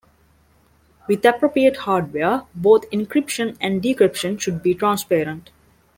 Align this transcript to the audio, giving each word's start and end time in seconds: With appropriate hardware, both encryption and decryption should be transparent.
With 1.07 1.23
appropriate 1.25 1.77
hardware, 1.77 2.45
both 2.55 2.89
encryption 2.89 3.55
and 3.61 3.83
decryption 3.83 4.41
should 4.41 4.63
be 4.63 4.73
transparent. 4.73 5.51